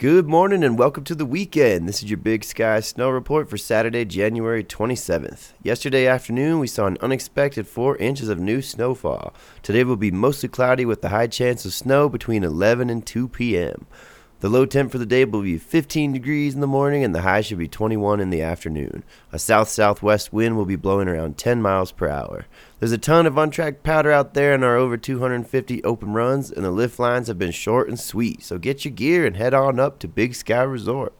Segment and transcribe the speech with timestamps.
[0.00, 1.86] Good morning and welcome to the weekend.
[1.86, 5.52] This is your Big Sky Snow Report for Saturday, January 27th.
[5.62, 9.34] Yesterday afternoon, we saw an unexpected 4 inches of new snowfall.
[9.62, 13.28] Today will be mostly cloudy with a high chance of snow between 11 and 2
[13.28, 13.86] p.m.
[14.40, 17.20] The low temp for the day will be 15 degrees in the morning and the
[17.20, 19.04] high should be 21 in the afternoon.
[19.32, 22.46] A south southwest wind will be blowing around 10 miles per hour.
[22.78, 26.64] There's a ton of untracked powder out there in our over 250 open runs, and
[26.64, 29.78] the lift lines have been short and sweet, so get your gear and head on
[29.78, 31.12] up to Big Sky Resort.